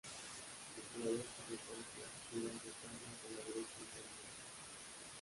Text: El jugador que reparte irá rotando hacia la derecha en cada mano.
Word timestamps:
El 0.77 0.83
jugador 1.03 1.21
que 1.21 1.43
reparte 1.51 2.01
irá 2.35 2.49
rotando 2.53 3.05
hacia 3.05 3.37
la 3.37 3.43
derecha 3.45 3.77
en 3.85 3.89
cada 3.93 4.09
mano. 4.17 4.29